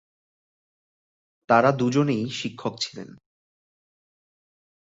[1.49, 3.09] তারা দুজনেই শিক্ষক ছিলেন।